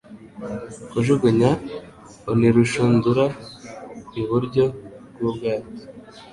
[0.91, 1.51] kujugunya
[2.31, 3.25] unlshundura
[4.21, 4.65] iburyo
[5.13, 5.73] bw'ubwato: